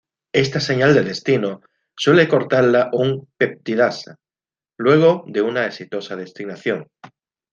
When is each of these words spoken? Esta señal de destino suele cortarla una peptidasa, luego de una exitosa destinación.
Esta 0.33 0.59
señal 0.59 0.95
de 0.95 1.03
destino 1.03 1.61
suele 1.95 2.27
cortarla 2.27 2.89
una 2.91 3.21
peptidasa, 3.37 4.17
luego 4.77 5.23
de 5.27 5.43
una 5.43 5.67
exitosa 5.67 6.15
destinación. 6.15 6.87